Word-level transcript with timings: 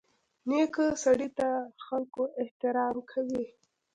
نیکه 0.49 0.85
سړي 1.03 1.29
ته 1.37 1.49
خلکو 1.85 2.23
احترام 2.41 2.95
کوي. 3.11 3.45